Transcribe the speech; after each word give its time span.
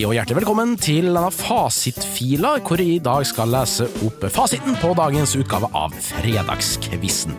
Hei 0.00 0.06
og 0.08 0.14
hjertelig 0.16 0.38
velkommen 0.38 0.70
til 0.80 1.10
denne 1.10 1.28
fasitfila, 1.28 2.54
hvor 2.64 2.80
jeg 2.80 2.94
i 2.94 3.02
dag 3.04 3.20
skal 3.28 3.50
lese 3.52 3.84
opp 4.06 4.22
fasiten 4.32 4.78
på 4.80 4.94
dagens 4.96 5.34
utgave 5.36 5.68
av 5.76 5.92
Fredagskvissen. 6.06 7.34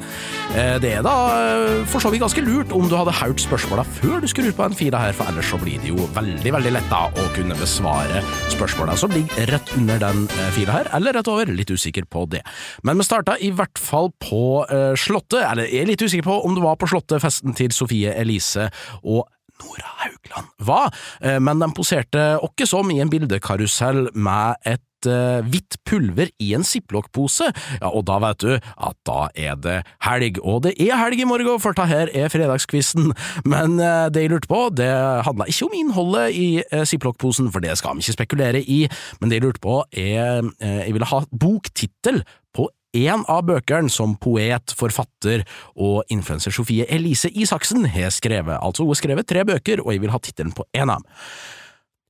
Eh, 0.54 0.76
Det 0.78 0.92
er 1.00 1.02
da 1.02 1.16
eh, 1.40 1.82
for 1.90 2.06
så 2.06 2.12
vidt 2.14 2.22
ganske 2.22 2.44
lurt 2.46 2.76
om 2.78 2.86
du 2.86 2.94
hadde 2.94 3.16
hørt 3.18 3.42
spørsmåla 3.42 3.82
før 3.98 4.22
du 4.22 4.30
skrur 4.30 4.52
på 4.54 4.68
den 4.68 4.78
fila 4.78 5.02
her, 5.02 5.18
for 5.18 5.34
ellers 5.34 5.50
så 5.50 5.58
blir 5.58 5.82
det 5.82 5.90
jo 5.90 6.06
veldig, 6.14 6.54
veldig 6.60 6.76
lett 6.78 6.94
å 6.94 7.26
kunne 7.34 7.58
besvare 7.58 8.22
spørsmåla 8.54 8.94
som 8.94 9.10
ligger 9.18 9.50
rett 9.56 9.74
under 9.82 9.98
den 10.06 10.30
eh, 10.30 10.54
fila 10.54 10.78
her, 10.78 10.94
eller 10.94 11.18
rett 11.18 11.34
over, 11.34 11.50
litt 11.50 11.74
usikker 11.74 12.06
på 12.06 12.28
det. 12.30 12.46
Men 12.86 13.02
vi 13.02 13.10
starta 13.10 13.42
i 13.42 13.50
hvert 13.50 13.82
fall 13.82 14.14
på 14.22 14.68
Slottet, 15.02 15.42
eller 15.50 15.66
jeg 15.66 15.82
er 15.82 15.94
litt 15.96 16.06
usikker 16.06 16.30
på 16.30 16.40
om 16.46 16.54
det 16.54 16.62
var 16.70 16.78
på 16.78 16.94
Slottet, 16.94 17.24
festen 17.26 17.58
til 17.58 17.74
Sofie 17.74 18.14
Elise 18.14 18.70
og 19.02 19.26
Nora 19.62 19.98
Haugland. 20.04 20.54
Var, 20.62 20.94
eh, 21.22 21.40
men 21.40 21.62
de 21.62 21.74
poserte 21.76 22.24
åkke 22.42 22.68
som 22.70 22.90
i 22.92 23.02
en 23.02 23.12
bildekarusell 23.12 24.10
med 24.14 24.58
et 24.66 25.08
eh, 25.10 25.42
hvitt 25.48 25.80
pulver 25.88 26.30
i 26.42 26.52
en 26.58 26.66
ziplock-pose, 26.66 27.48
ja, 27.80 27.90
og 27.90 28.06
da 28.10 28.20
vet 28.22 28.44
du 28.44 28.52
at 28.58 28.98
da 29.08 29.30
er 29.34 29.58
det 29.62 29.78
helg, 30.06 30.42
og 30.44 30.64
det 30.68 30.76
er 30.82 31.00
helg 31.00 31.24
i 31.24 31.30
morgen, 31.30 31.62
for 31.62 31.78
det 31.78 31.88
her 31.90 32.12
er 32.14 32.34
fredagskvisten. 32.34 33.14
men 33.54 33.80
eh, 33.80 34.10
det 34.14 34.26
jeg 34.26 34.34
lurte 34.34 34.52
på, 34.52 34.68
det 34.78 34.92
handla 35.28 35.50
ikke 35.50 35.70
om 35.70 35.80
innholdet 35.80 36.38
i 36.38 36.50
ziplock-posen, 36.86 37.50
for 37.54 37.64
det 37.64 37.78
skal 37.80 37.98
vi 37.98 38.06
ikke 38.06 38.20
spekulere 38.20 38.62
i, 38.62 38.84
men 39.20 39.32
det 39.32 39.42
jeg 39.42 39.48
lurte 39.48 39.64
på 39.64 39.82
er, 39.92 40.46
jeg 40.62 40.94
ville 40.94 41.10
ha 41.10 41.24
boktittel 41.32 42.22
på 42.56 42.68
en 42.98 43.24
av 43.32 43.46
bøkene 43.48 43.92
som 43.92 44.18
poet, 44.20 44.74
forfatter 44.76 45.46
og 45.80 46.04
influenser 46.12 46.54
Sofie 46.56 46.86
Elise 46.92 47.32
Isaksen 47.32 47.88
har 47.88 48.12
skrevet, 48.12 48.58
altså 48.60 48.84
hun 48.84 48.92
har 48.92 49.00
skrevet 49.00 49.30
tre 49.30 49.46
bøker, 49.48 49.84
og 49.84 49.94
jeg 49.94 50.04
vil 50.04 50.12
ha 50.12 50.20
tittelen 50.20 50.54
på 50.56 50.68
en 50.76 50.92
av 50.92 51.02
dem. 51.02 51.20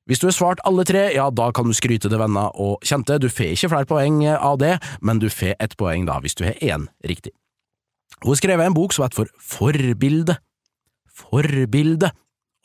Hvis 0.10 0.20
du 0.20 0.26
har 0.28 0.34
svart 0.36 0.64
alle 0.66 0.84
tre, 0.84 1.06
ja, 1.14 1.30
da 1.30 1.52
kan 1.56 1.70
du 1.70 1.76
skryte 1.78 2.10
til 2.10 2.20
venner 2.20 2.50
og 2.60 2.82
kjente, 2.84 3.20
du 3.22 3.30
får 3.30 3.54
ikke 3.54 3.70
flere 3.72 3.88
poeng 3.88 4.24
av 4.34 4.58
det, 4.60 4.74
men 5.00 5.22
du 5.22 5.30
får 5.30 5.54
ett 5.62 5.78
poeng 5.80 6.08
da 6.10 6.18
hvis 6.24 6.36
du 6.36 6.44
har 6.48 6.58
én 6.58 6.90
riktig. 7.08 7.36
Hun 8.22 8.34
har 8.34 8.42
skrevet 8.42 8.66
en 8.66 8.76
bok 8.76 8.94
som 8.94 9.06
heter 9.06 9.22
for 9.22 9.32
Forbilde. 9.40 10.36
Forbilde. 11.10 12.12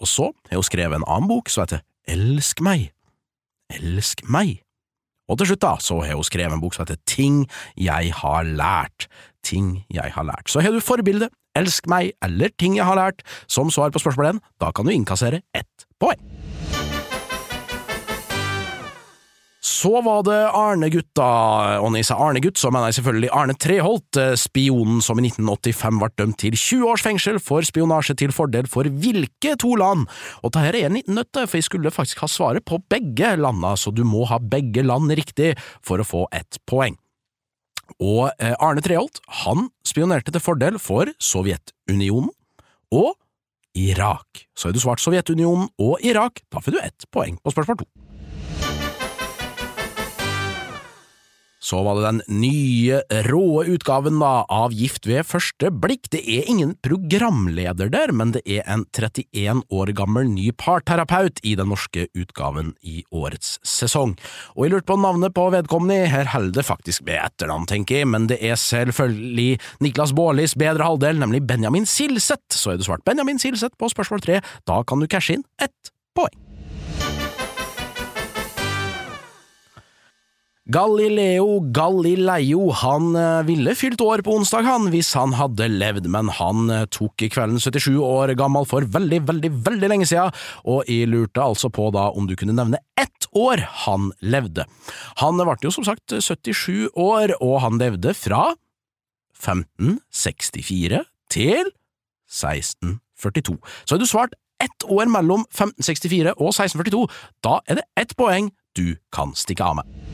Og 0.01 0.09
så 0.09 0.31
har 0.49 0.59
hun 0.59 0.67
skrevet 0.67 0.99
en 0.99 1.07
annen 1.07 1.31
bok 1.31 1.53
som 1.53 1.65
heter 1.65 1.85
Elsk 2.09 2.61
meg. 2.65 2.91
Elsk 3.73 4.25
meg. 4.29 4.66
Og 5.29 5.39
til 5.39 5.51
slutt 5.51 5.65
da, 5.65 5.75
så 5.83 6.01
har 6.05 6.15
hun 6.15 6.27
skrevet 6.27 6.55
en 6.55 6.63
bok 6.63 6.77
som 6.77 6.87
heter 6.87 7.01
Ting 7.09 7.45
jeg 7.75 8.13
har 8.23 8.47
lært. 8.47 9.09
Ting 9.47 9.85
jeg 9.93 10.15
har 10.15 10.27
lært. 10.27 10.51
Så 10.51 10.63
har 10.63 10.75
du 10.75 10.83
forbilde, 10.83 11.31
Elsk 11.57 11.89
meg 11.89 12.13
eller 12.25 12.53
Ting 12.61 12.77
jeg 12.77 12.87
har 12.87 12.99
lært 12.99 13.25
som 13.49 13.73
svar 13.73 13.95
på 13.95 14.03
spørsmål 14.03 14.37
1, 14.37 14.43
da 14.61 14.73
kan 14.77 14.87
du 14.87 14.93
innkassere 14.93 15.43
ett 15.57 15.89
poeng. 16.01 16.21
Så 19.67 19.91
var 20.05 20.21
det 20.23 20.37
Arne-gutta, 20.55 21.27
og 21.83 21.89
når 21.91 21.99
jeg 21.99 22.07
sier 22.07 22.21
Arne-gutt, 22.23 22.59
så 22.61 22.71
mener 22.71 22.93
jeg 22.93 23.01
selvfølgelig 23.01 23.31
Arne 23.35 23.57
Treholt, 23.59 24.19
spionen 24.39 25.01
som 25.03 25.19
i 25.19 25.25
1985 25.27 25.99
ble 25.99 26.09
dømt 26.21 26.39
til 26.39 26.55
20 26.55 26.85
års 26.93 27.03
fengsel 27.03 27.41
for 27.43 27.67
spionasje 27.67 28.15
til 28.21 28.35
fordel 28.37 28.69
for 28.71 28.87
hvilke 28.87 29.57
to 29.59 29.73
land? 29.81 30.07
Og 30.47 30.55
dette 30.55 30.71
er 30.71 30.87
en 30.87 30.95
liten 31.01 31.19
nøtt, 31.19 31.35
for 31.35 31.59
jeg 31.59 31.67
skulle 31.67 31.91
faktisk 31.91 32.23
ha 32.23 32.31
svaret 32.31 32.67
på 32.69 32.79
begge 32.93 33.35
landa, 33.41 33.75
så 33.75 33.91
du 33.91 34.05
må 34.07 34.23
ha 34.31 34.39
begge 34.39 34.87
land 34.87 35.11
riktig 35.19 35.57
for 35.83 35.99
å 35.99 36.07
få 36.07 36.25
ett 36.37 36.63
poeng. 36.71 36.95
Og 37.99 38.31
Arne 38.39 38.87
Treholt, 38.87 39.19
han 39.43 39.67
spionerte 39.87 40.31
til 40.31 40.47
fordel 40.47 40.79
for 40.83 41.11
Sovjetunionen 41.19 42.31
og 42.95 43.17
Irak. 43.75 44.47
Så 44.55 44.71
har 44.71 44.79
du 44.79 44.85
svart 44.87 45.03
Sovjetunionen 45.03 45.73
og 45.83 46.07
Irak, 46.07 46.47
da 46.55 46.63
får 46.63 46.79
du 46.79 46.85
ett 46.87 47.11
poeng 47.11 47.43
på 47.43 47.51
spørsmål 47.51 47.83
to. 47.83 48.06
Så 51.67 51.81
var 51.83 51.99
det 51.99 52.05
den 52.07 52.21
nye, 52.39 53.01
råe 53.27 53.65
utgaven 53.75 54.21
da, 54.23 54.45
av 54.53 54.75
Gift 54.77 55.09
ved 55.11 55.27
første 55.27 55.73
blikk. 55.75 56.07
Det 56.13 56.21
er 56.23 56.47
ingen 56.51 56.77
programleder 56.85 57.91
der, 57.91 58.13
men 58.15 58.37
det 58.37 58.45
er 58.47 58.63
en 58.71 58.85
31 58.95 59.65
år 59.75 59.91
gammel 59.99 60.31
ny 60.31 60.53
parterapeut 60.55 61.43
i 61.43 61.57
den 61.59 61.73
norske 61.73 62.07
utgaven 62.15 62.77
i 62.87 63.03
årets 63.11 63.57
sesong. 63.67 64.15
Og 64.55 64.67
jeg 64.67 64.77
lurte 64.77 64.91
på 64.93 65.01
navnet 65.03 65.35
på 65.35 65.49
vedkommende, 65.57 66.07
her 66.13 66.31
holder 66.37 66.61
det 66.61 66.69
faktisk 66.71 67.07
med 67.09 67.19
etternavn, 67.25 67.67
tenker 67.67 68.03
jeg, 68.03 68.13
men 68.15 68.31
det 68.31 68.39
er 68.47 68.55
selvfølgelig 68.61 69.59
Niklas 69.83 70.15
Baarlis 70.15 70.55
bedre 70.55 70.87
halvdel, 70.87 71.19
nemlig 71.19 71.43
Benjamin 71.51 71.89
Silseth. 71.89 72.55
Så 72.55 72.77
er 72.77 72.79
du 72.79 72.87
svart 72.87 73.07
Benjamin 73.09 73.43
Silseth 73.43 73.75
på 73.75 73.91
spørsmål 73.91 74.23
tre, 74.23 74.43
da 74.71 74.83
kan 74.87 75.03
du 75.03 75.11
cashe 75.11 75.41
inn 75.41 75.49
ett 75.59 75.97
poeng. 76.15 76.46
Galileo 80.67 81.61
Galileo 81.71 82.73
han 82.75 83.15
ville 83.47 83.75
fylt 83.79 84.01
år 84.03 84.23
på 84.27 84.35
onsdag 84.35 84.67
han, 84.67 84.89
hvis 84.91 85.13
han 85.15 85.37
hadde 85.39 85.69
levd, 85.71 86.09
men 86.11 86.27
han 86.35 86.73
tok 86.91 87.23
kvelden 87.31 87.61
77 87.63 87.93
år 88.03 88.35
gammel 88.39 88.67
for 88.67 88.83
veldig, 88.83 89.21
veldig, 89.29 89.51
veldig 89.69 89.91
lenge 89.93 90.09
siden, 90.11 90.35
og 90.67 90.83
jeg 90.91 91.07
lurte 91.13 91.45
altså 91.45 91.71
på 91.71 91.87
da 91.95 92.09
om 92.11 92.27
du 92.27 92.35
kunne 92.39 92.57
nevne 92.57 92.83
ett 92.99 93.29
år 93.39 93.63
han 93.87 94.11
levde. 94.19 94.67
Han 95.23 95.39
ble 95.39 95.57
jo 95.63 95.75
som 95.75 95.87
sagt 95.87 96.17
77 96.19 96.91
år, 96.99 97.37
og 97.39 97.61
han 97.63 97.79
levde 97.79 98.17
fra 98.19 98.49
1564 99.39 101.05
til 101.31 101.71
1642. 102.27 103.57
Så 103.85 103.95
har 103.95 104.03
du 104.03 104.09
svart 104.09 104.35
ett 104.63 104.89
år 104.89 105.07
mellom 105.13 105.47
1564 105.53 106.35
og 106.37 106.51
1642, 106.51 107.07
da 107.45 107.61
er 107.69 107.81
det 107.81 107.89
ett 108.03 108.17
poeng 108.19 108.51
du 108.77 108.97
kan 109.15 109.35
stikke 109.37 109.65
av 109.65 109.81
med. 109.81 110.06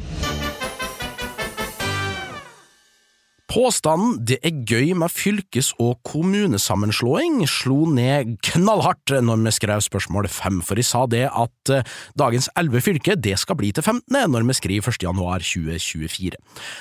Påstanden 3.53 4.15
'det 4.25 4.39
er 4.41 4.65
gøy 4.65 4.95
med 4.97 5.13
fylkes- 5.13 5.75
og 5.79 5.99
kommunesammenslåing' 6.09 7.45
slo 7.45 7.85
ned 7.85 8.39
knallhardt 8.41 9.13
når 9.21 9.43
vi 9.45 9.51
skrev 9.53 9.81
spørsmål 9.85 10.29
fem, 10.29 10.63
for 10.63 10.75
de 10.75 10.83
sa 10.83 11.05
det 11.05 11.29
at 11.29 11.69
eh, 11.69 11.83
dagens 12.17 12.49
elleve 12.57 12.81
fylker 12.81 13.21
det 13.21 13.37
skal 13.39 13.57
bli 13.57 13.71
til 13.71 13.83
15. 13.83 14.09
når 14.09 14.47
vi 14.49 14.57
skriver 14.57 14.89
1. 14.89 15.03
januar 15.03 15.45
2024. 15.45 16.33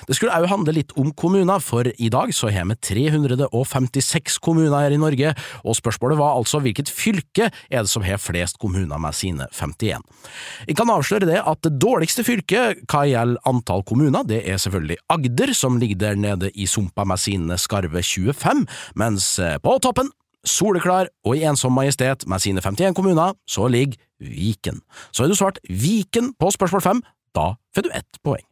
Det 0.07 0.15
skulle 0.15 0.31
òg 0.31 0.47
handle 0.47 0.71
litt 0.71 0.93
om 0.95 1.11
kommuner, 1.11 1.59
for 1.59 1.83
i 1.83 2.07
dag 2.07 2.31
så 2.31 2.47
har 2.47 2.63
vi 2.63 2.79
356 2.79 4.39
kommuner 4.39 4.79
her 4.79 4.91
i 4.91 5.01
Norge, 5.01 5.35
og 5.65 5.75
spørsmålet 5.75 6.17
var 6.17 6.39
altså 6.39 6.63
hvilket 6.63 6.87
fylke 6.87 7.51
er 7.69 7.83
det 7.83 7.89
som 7.89 8.01
har 8.01 8.15
flest 8.15 8.57
kommuner 8.57 8.97
med 8.97 9.11
sine 9.11 9.45
51. 9.51 9.99
Jeg 10.67 10.77
kan 10.77 10.87
avsløre 10.87 11.27
det 11.27 11.43
at 11.43 11.61
det 11.63 11.81
dårligste 11.81 12.23
fylket 12.23 12.87
hva 12.87 13.03
gjelder 13.03 13.43
antall 13.45 13.83
kommuner, 13.83 14.23
det 14.23 14.47
er 14.47 14.55
selvfølgelig 14.55 14.97
Agder, 15.09 15.53
som 15.53 15.77
ligger 15.77 15.99
der 15.99 16.15
nede 16.15 16.47
i 16.60 16.60
sumpa 16.69 17.05
med 17.07 17.21
sine 17.21 17.57
skarve 17.61 18.03
25, 18.03 18.65
mens 18.95 19.33
på 19.63 19.77
toppen, 19.83 20.11
soleklar 20.47 21.11
og 21.25 21.37
i 21.37 21.45
ensom 21.45 21.75
majestet 21.77 22.25
med 22.29 22.41
sine 22.41 22.61
51 22.63 22.95
kommuner, 22.97 23.35
så 23.47 23.67
ligger 23.69 23.99
Viken. 24.21 24.81
Så 25.11 25.23
har 25.23 25.29
du 25.29 25.37
svart 25.37 25.59
Viken 25.69 26.33
på 26.39 26.51
spørsmål 26.53 26.81
fem, 26.85 27.03
da 27.35 27.53
får 27.75 27.87
du 27.87 27.93
ett 27.95 28.21
poeng. 28.25 28.50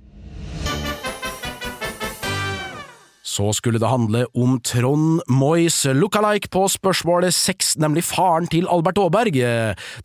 Så 3.29 3.51
skulle 3.53 3.79
det 3.81 3.90
handle 3.90 4.23
om 4.34 4.57
Trond 4.66 5.22
Moys 5.29 5.84
lookalike 5.94 6.50
på 6.53 6.63
spørsmålet 6.72 7.35
seks, 7.35 7.75
nemlig 7.81 8.03
faren 8.07 8.50
til 8.50 8.66
Albert 8.72 8.97
Aaberg, 9.01 9.38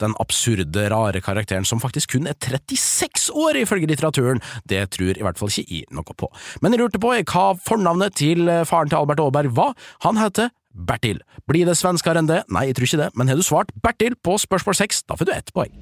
den 0.01 0.17
absurde, 0.21 0.89
rare 0.93 1.23
karakteren 1.25 1.65
som 1.69 1.81
faktisk 1.81 2.17
kun 2.17 2.29
er 2.29 2.37
36 2.37 3.31
år 3.33 3.61
ifølge 3.63 3.89
litteraturen. 3.89 4.43
Det 4.69 4.83
tror 4.93 5.17
i 5.17 5.25
hvert 5.25 5.41
fall 5.41 5.53
ikke 5.53 5.81
jeg 5.81 5.89
noe 5.95 6.17
på. 6.17 6.29
Men 6.61 6.75
jeg 6.75 6.85
lurte 6.85 7.01
på 7.01 7.15
hva 7.15 7.47
fornavnet 7.65 8.19
til 8.21 8.51
faren 8.69 8.93
til 8.93 9.01
Albert 9.01 9.25
Aaberg 9.25 9.57
var. 9.57 9.73
Han 10.05 10.21
heter 10.21 10.53
Bertil. 10.75 11.23
Blir 11.49 11.69
det 11.69 11.79
svenskere 11.79 12.21
enn 12.21 12.29
det? 12.29 12.43
Nei, 12.53 12.69
jeg 12.69 12.77
tror 12.79 12.91
ikke 12.91 13.05
det, 13.07 13.13
men 13.15 13.31
har 13.31 13.39
du 13.41 13.47
svart 13.47 13.71
Bertil 13.81 14.19
på 14.21 14.37
spørsmål 14.43 14.83
seks, 14.85 15.05
da 15.09 15.17
får 15.17 15.31
du 15.31 15.37
ett 15.37 15.55
poeng. 15.55 15.73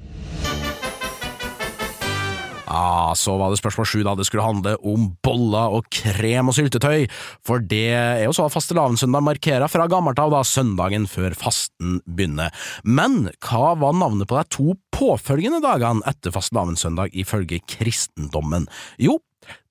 Ah, 2.73 3.13
så 3.13 3.35
var 3.37 3.51
det 3.53 3.59
spørsmål 3.59 3.85
sju 3.85 3.99
da 4.05 4.15
det 4.17 4.25
skulle 4.25 4.45
handle 4.45 4.73
om 4.81 5.11
boller 5.21 5.75
og 5.77 5.85
krem 5.93 6.49
og 6.49 6.55
syltetøy, 6.57 7.05
for 7.45 7.61
det 7.61 7.85
er 7.93 8.23
jo 8.25 8.33
så 8.33 8.47
fastelavnssøndag 8.49 9.25
markerer 9.27 9.69
fra 9.69 9.85
gammelt 9.91 10.17
av 10.21 10.33
da 10.33 10.41
søndagen 10.47 11.05
før 11.09 11.37
fasten 11.37 11.99
begynner. 12.07 12.49
Men 12.81 13.27
hva 13.45 13.75
var 13.77 13.93
navnet 13.99 14.29
på 14.29 14.39
de 14.39 14.57
to 14.57 14.77
påfølgende 14.95 15.61
dagene 15.61 16.01
etter 16.09 16.33
fastelavnssøndag 16.33 17.13
ifølge 17.13 17.61
kristendommen? 17.69 18.65
Jo, 18.97 19.19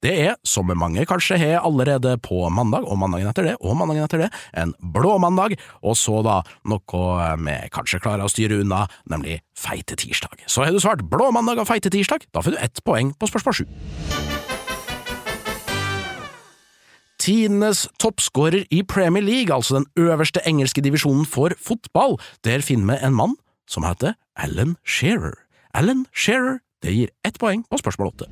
det 0.02 0.12
er, 0.26 0.36
som 0.46 0.70
mange 0.78 1.04
kanskje 1.08 1.38
har 1.38 1.62
allerede 1.62 2.16
på 2.22 2.44
mandag, 2.50 2.86
og 2.86 2.98
mandagen 2.98 3.30
etter 3.30 3.46
det, 3.46 3.56
og 3.60 3.76
mandagen 3.78 4.06
etter 4.06 4.24
det, 4.24 4.30
en 4.58 4.74
blå 4.94 5.16
mandag, 5.22 5.56
og 5.82 5.96
så 5.98 6.20
da 6.26 6.40
noe 6.68 7.30
vi 7.44 7.56
kanskje 7.74 8.02
klarer 8.02 8.26
å 8.26 8.32
styre 8.32 8.62
unna, 8.64 8.84
nemlig 9.10 9.40
feite 9.58 9.96
tirsdag. 9.98 10.44
Så 10.46 10.64
har 10.64 10.74
du 10.74 10.82
svart 10.82 11.04
blå 11.10 11.30
mandag 11.34 11.62
og 11.62 11.70
feite 11.70 11.92
tirsdag, 11.92 12.26
da 12.34 12.42
får 12.42 12.56
du 12.56 12.62
ett 12.62 12.82
poeng 12.86 13.14
på 13.14 13.30
spørsmål 13.30 13.62
sju. 13.62 13.66
Tidenes 17.22 17.84
toppskårer 18.02 18.64
i 18.74 18.82
Premier 18.82 19.22
League, 19.22 19.54
altså 19.54 19.78
den 19.78 19.86
øverste 19.96 20.42
engelske 20.46 20.82
divisjonen 20.82 21.26
for 21.26 21.54
fotball, 21.62 22.18
der 22.42 22.64
finner 22.66 22.96
vi 22.96 23.06
en 23.06 23.14
mann 23.14 23.36
som 23.70 23.86
heter 23.86 24.16
Alan 24.34 24.74
Shearer. 24.82 25.38
Alan 25.74 26.06
Shearer 26.12 26.58
Det 26.82 26.90
gir 26.90 27.10
ett 27.22 27.38
poeng 27.38 27.62
på 27.70 27.78
spørsmål 27.78 28.08
åtte. 28.10 28.26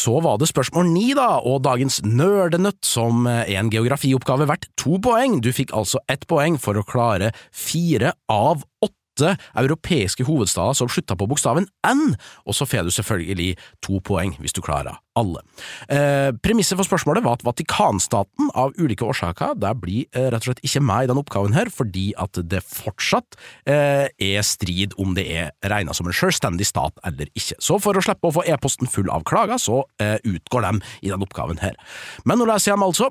Så 0.00 0.16
var 0.24 0.38
det 0.40 0.48
spørsmål 0.48 0.88
ni, 0.94 1.10
da, 1.16 1.42
og 1.44 1.60
dagens 1.66 2.00
nerdenøtt, 2.06 2.80
som 2.86 3.26
en 3.28 3.68
geografioppgave 3.72 4.46
verdt 4.48 4.70
to 4.80 4.96
poeng. 5.02 5.40
Du 5.44 5.50
fikk 5.52 5.74
altså 5.76 6.00
ett 6.08 6.24
poeng 6.30 6.56
for 6.62 6.80
å 6.80 6.86
klare 6.88 7.34
fire 7.52 8.14
av 8.32 8.64
åtte 8.80 8.99
europeiske 9.28 10.26
hovedstader 10.28 10.76
som 10.78 10.90
slutta 10.90 11.16
på 11.18 11.28
bokstaven 11.30 11.68
N, 11.86 12.16
og 12.46 12.56
så 12.56 12.66
får 12.68 12.88
du 12.88 12.94
selvfølgelig 12.94 13.54
to 13.84 14.00
poeng 14.04 14.34
hvis 14.40 14.54
du 14.56 14.62
klarer 14.64 14.98
alle. 15.18 15.42
Eh, 15.90 16.30
Premisset 16.42 16.78
for 16.78 16.86
spørsmålet 16.86 17.24
var 17.24 17.38
at 17.38 17.44
Vatikanstaten 17.44 18.50
av 18.58 18.74
ulike 18.78 19.04
årsaker 19.04 19.56
der 19.60 19.76
blir 19.78 20.06
eh, 20.14 20.30
rett 20.30 20.44
og 20.44 20.50
slett 20.50 20.64
ikke 20.66 20.84
med 20.86 21.04
i 21.04 21.10
denne 21.10 21.24
oppgaven 21.24 21.56
her, 21.56 21.70
fordi 21.74 22.10
at 22.20 22.40
det 22.50 22.62
fortsatt 22.66 23.38
eh, 23.68 24.06
er 24.06 24.46
strid 24.46 24.96
om 25.00 25.14
det 25.18 25.26
er 25.28 25.52
regna 25.72 25.96
som 25.96 26.08
en 26.08 26.16
selvstendig 26.16 26.68
stat 26.68 27.00
eller 27.06 27.30
ikke. 27.34 27.58
Så 27.60 27.80
for 27.82 27.96
å 27.96 28.04
slippe 28.04 28.30
å 28.30 28.36
få 28.38 28.46
e-posten 28.48 28.90
full 28.90 29.10
av 29.12 29.26
klager, 29.28 29.60
så 29.60 29.82
eh, 30.02 30.16
utgår 30.24 30.68
de 30.68 30.74
i 31.02 31.12
denne 31.12 31.26
oppgaven 31.26 31.60
her. 31.64 31.76
Men 32.24 32.40
nå 32.40 32.48
leser 32.48 32.72
jeg 32.72 32.78
dem 32.78 32.88
altså. 32.88 33.10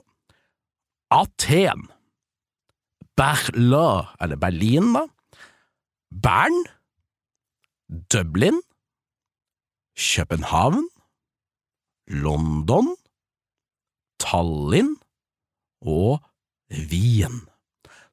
Aten. 1.09 1.87
Berlin, 3.19 4.05
eller 4.21 4.39
Berlin, 4.39 4.93
da. 4.95 5.07
Bern, 6.11 6.65
Dublin, 8.09 8.61
København, 9.95 10.87
London, 12.07 12.95
Tallinn 14.19 14.95
og 15.85 16.19
Wien. 16.69 17.41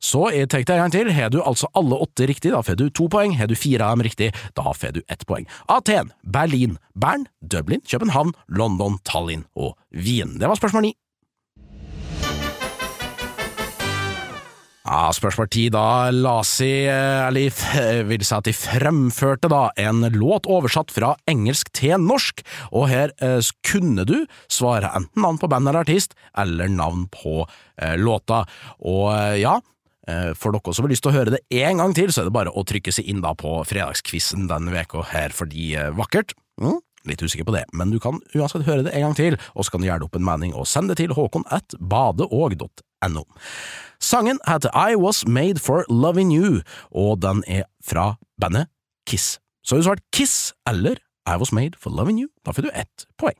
Så 0.02 0.28
tenk 0.28 0.66
deg 0.68 0.76
en 0.76 0.84
gang 0.84 0.92
til. 0.92 1.10
Har 1.16 1.32
du 1.32 1.40
altså 1.40 1.70
alle 1.74 1.96
åtte 2.04 2.28
riktig, 2.28 2.52
da 2.52 2.60
får 2.62 2.76
du 2.78 2.86
to 2.90 3.08
poeng. 3.12 3.32
Har 3.38 3.48
du 3.48 3.56
fire 3.56 3.86
av 3.86 3.96
dem 3.96 4.04
riktig, 4.06 4.32
da 4.54 4.74
får 4.76 4.98
du 4.98 5.00
ett 5.08 5.24
poeng. 5.26 5.48
Aten, 5.72 6.12
Berlin, 6.22 6.76
Bern, 6.94 7.26
Dublin, 7.40 7.80
København, 7.80 8.34
London, 8.48 9.00
Tallinn 9.08 9.46
og 9.56 9.74
Wien. 9.90 10.36
Det 10.38 10.48
var 10.48 10.60
spørsmål 10.60 10.90
ni. 10.90 10.94
Ja, 14.86 15.08
spørsmål 15.10 15.48
ti, 15.50 15.64
da 15.74 16.12
Lasi, 16.14 16.86
Alif 16.86 17.58
vil 18.06 18.22
si 18.22 18.34
at 18.36 18.46
de 18.46 18.52
fremførte 18.54 19.48
da 19.50 19.64
en 19.82 20.04
låt 20.14 20.46
oversatt 20.46 20.94
fra 20.94 21.16
engelsk 21.26 21.72
til 21.74 21.98
norsk, 21.98 22.44
og 22.70 22.86
her 22.92 23.10
eh, 23.18 23.40
kunne 23.66 24.04
du 24.06 24.14
svare 24.46 24.92
enten 24.94 25.24
navn 25.24 25.40
på 25.42 25.50
band 25.50 25.66
eller 25.66 25.82
artist, 25.82 26.14
eller 26.38 26.70
navn 26.70 27.08
på 27.10 27.40
eh, 27.42 27.96
låta, 27.98 28.44
og 28.78 29.10
eh, 29.16 29.40
ja, 29.42 29.56
eh, 30.06 30.30
for 30.38 30.54
dere 30.54 30.78
som 30.78 30.86
har 30.86 30.94
lyst 30.94 31.02
til 31.08 31.16
å 31.16 31.18
høre 31.18 31.34
det 31.34 31.42
en 31.66 31.82
gang 31.82 31.98
til, 31.98 32.14
så 32.14 32.22
er 32.22 32.30
det 32.30 32.36
bare 32.38 32.54
å 32.54 32.62
trykke 32.62 32.94
seg 32.94 33.10
inn 33.10 33.26
da 33.26 33.34
på 33.34 33.58
fredagskvissen 33.66 34.46
denne 34.52 34.70
veka 34.70 35.02
her, 35.10 35.34
fordi 35.34 35.72
eh, 35.74 35.90
vakkert. 35.98 36.38
Mm. 36.62 36.78
Litt 37.10 37.26
usikker 37.26 37.46
på 37.46 37.58
det, 37.58 37.66
men 37.74 37.90
du 37.90 37.98
kan 38.02 38.22
uansett 38.38 38.70
høre 38.70 38.86
det 38.86 38.94
en 38.94 39.08
gang 39.08 39.18
til, 39.18 39.42
og 39.58 39.66
så 39.66 39.74
kan 39.74 39.82
du 39.82 39.90
gjøre 39.90 40.04
det 40.04 40.12
opp 40.12 40.18
en 40.22 40.30
mening 40.30 40.54
og 40.54 40.70
sende 40.70 40.94
det 40.94 41.02
til 41.02 41.18
håkon 41.18 41.46
at 41.50 41.74
badeog.no. 41.82 42.70
Sangen 44.00 44.38
heter 44.46 44.70
I 44.74 44.96
Was 44.96 45.24
Made 45.26 45.60
For 45.62 45.84
Loving 45.88 46.32
You, 46.34 46.60
og 46.90 47.22
den 47.22 47.44
er 47.46 47.64
fra 47.84 48.16
bandet 48.40 48.68
Kiss. 49.06 49.38
Så 49.64 49.74
har 49.74 49.80
du 49.80 49.88
svart 49.88 50.04
Kiss 50.12 50.52
eller 50.68 51.00
I 51.26 51.38
Was 51.38 51.52
Made 51.52 51.78
For 51.78 51.90
Loving 51.90 52.20
You, 52.20 52.28
da 52.44 52.52
får 52.52 52.62
du 52.62 52.70
ett 52.74 53.06
poeng. 53.18 53.38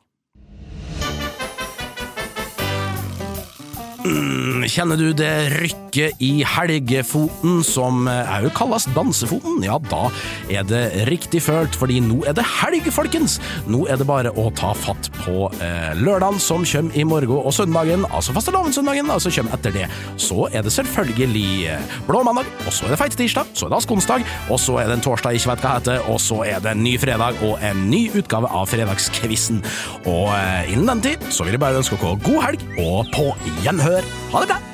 kjenner 4.72 4.98
du 4.98 5.10
det 5.16 5.32
rykket 5.56 6.20
i 6.22 6.42
helgefoten 6.46 7.62
som 7.66 8.06
òg 8.08 8.48
kalles 8.56 8.86
dansefoten? 8.96 9.62
Ja, 9.64 9.78
da 9.90 10.08
er 10.52 10.66
det 10.68 10.82
riktig 11.10 11.42
følt, 11.46 11.76
fordi 11.78 12.00
nå 12.04 12.22
er 12.28 12.36
det 12.36 12.44
helg, 12.46 12.88
folkens! 12.94 13.38
Nå 13.70 13.84
er 13.90 14.00
det 14.00 14.06
bare 14.08 14.32
å 14.36 14.48
ta 14.56 14.72
fatt 14.76 15.08
på 15.20 15.48
eh, 15.62 15.92
lørdagen 15.98 16.40
som 16.42 16.64
kommer 16.66 16.96
i 16.96 17.04
morgen, 17.06 17.36
og 17.36 17.54
søndagen, 17.54 18.04
altså 18.10 18.34
fastelavnssøndagen, 18.36 19.10
altså 19.12 19.32
kommer 19.34 19.56
etter 19.56 19.74
det. 19.74 19.86
Så 20.20 20.48
er 20.52 20.66
det 20.66 20.74
selvfølgelig 20.74 21.46
eh, 21.72 21.96
blå 22.08 22.22
mandag, 22.26 22.50
og 22.66 22.74
så 22.74 22.86
er 22.86 22.94
det 22.94 23.00
feit 23.00 23.16
tirsdag, 23.18 23.52
så 23.56 23.66
er 23.66 23.74
det 23.74 23.80
askonsdag, 23.80 24.26
og 24.50 24.60
så 24.62 24.80
er 24.82 24.90
det 24.90 24.98
en 24.98 25.06
torsdag 25.06 25.38
ikke 25.38 25.52
vet 25.52 25.64
hva 25.64 25.76
heter, 25.78 26.02
og 26.12 26.20
så 26.22 26.42
er 26.46 26.62
det 26.64 26.74
en 26.74 26.84
ny 26.84 26.96
fredag 27.00 27.40
og 27.46 27.62
en 27.64 27.86
ny 27.90 28.06
utgave 28.16 28.50
av 28.50 28.68
Fredagskvissen. 28.70 29.62
Og 30.04 30.34
eh, 30.36 30.72
innen 30.74 30.90
den 30.94 31.04
tid 31.08 31.30
så 31.30 31.46
vil 31.46 31.56
jeg 31.56 31.64
bare 31.64 31.80
ønske 31.80 31.98
dere 32.02 32.20
god 32.26 32.42
helg, 32.48 32.68
og 32.82 33.12
på 33.14 33.30
gjenhør. 33.64 33.95
Ha 34.04 34.40
det 34.40 34.46
bra! 34.46 34.65